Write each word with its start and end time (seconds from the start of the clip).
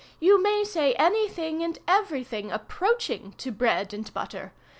You 0.19 0.41
may 0.41 0.63
say 0.63 0.93
any 0.95 1.29
thing 1.29 1.61
and 1.61 1.77
every 1.87 2.23
thing 2.23 2.51
approaching 2.51 3.33
to 3.37 3.51
'bread 3.51 3.93
and 3.93 4.11
butter. 4.15 4.51